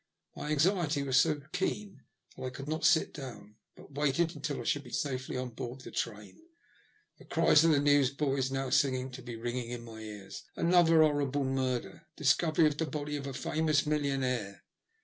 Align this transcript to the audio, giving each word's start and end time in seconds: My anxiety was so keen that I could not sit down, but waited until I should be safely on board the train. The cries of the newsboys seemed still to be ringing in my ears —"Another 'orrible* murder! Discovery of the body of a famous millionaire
My 0.35 0.49
anxiety 0.49 1.03
was 1.03 1.17
so 1.17 1.41
keen 1.53 2.01
that 2.35 2.43
I 2.43 2.49
could 2.49 2.67
not 2.67 2.83
sit 2.83 3.13
down, 3.13 3.57
but 3.75 3.93
waited 3.93 4.35
until 4.35 4.59
I 4.59 4.63
should 4.63 4.83
be 4.83 4.89
safely 4.91 5.37
on 5.37 5.49
board 5.51 5.81
the 5.81 5.91
train. 5.91 6.41
The 7.19 7.25
cries 7.25 7.63
of 7.63 7.69
the 7.69 7.79
newsboys 7.79 8.47
seemed 8.47 8.73
still 8.73 9.09
to 9.11 9.21
be 9.21 9.35
ringing 9.35 9.69
in 9.69 9.83
my 9.85 9.99
ears 9.99 10.41
—"Another 10.55 11.03
'orrible* 11.03 11.43
murder! 11.43 12.07
Discovery 12.15 12.65
of 12.65 12.79
the 12.79 12.87
body 12.87 13.15
of 13.15 13.27
a 13.27 13.33
famous 13.35 13.85
millionaire 13.85 14.63